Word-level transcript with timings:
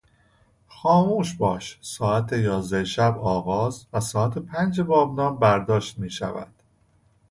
خاموشباش 0.67 1.77
ساعت 1.81 2.31
یازده 2.31 2.83
شب 2.83 3.17
آغاز 3.19 3.85
و 3.93 3.99
ساعت 3.99 4.37
پنج 4.37 4.81
بامداد 4.81 5.39
برداشته 5.39 6.01
میشود. 6.01 6.53